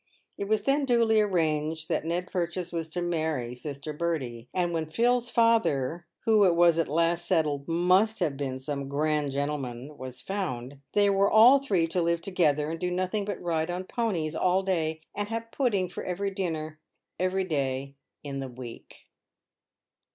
[0.35, 4.87] It was then duly arranged that Ned Purchase was to marry sister Bertie; and when
[4.89, 9.95] Phil's father— who it was at last settled must have been some grand gentle man—
[9.99, 13.83] was found, they were all three to live together, and do nothing but ride on
[13.83, 16.79] ponies all day, and have pudding for dinner
[17.19, 17.93] every day
[18.23, 19.05] in the week.